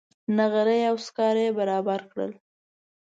نغرۍ 0.37 0.81
او 0.89 0.95
سکاره 1.05 1.41
یې 1.45 1.51
برابر 1.59 1.99
کړل. 2.11 2.31